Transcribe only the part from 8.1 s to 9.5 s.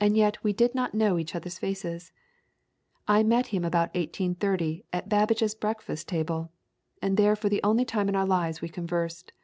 our lives we conversed.